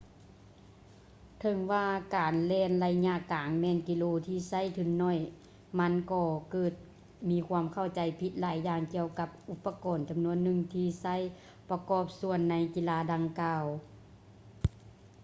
[1.41, 5.17] ເຖິງວ່າການແລ່ນໄລຍະກາງແມ່ນກິລາທີ່ໃຊ້ທຶນໜ້ອຍ
[5.79, 6.73] ມັນກໍເກີດ
[7.29, 11.15] ມີຄວາມເຂົ້າໃຈຜິດຫຼາຍຢ່າງກ່ຽວກັບອຸປະກອນຈຳນວນໜຶ່ງທີ່ໃຊ້
[11.69, 13.63] ປະກອບສ່ວນໃນກິລາດັ່ງກ່າວ